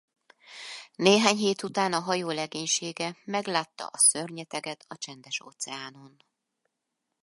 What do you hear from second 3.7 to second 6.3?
a szörnyeteget a Csendes-óceánon.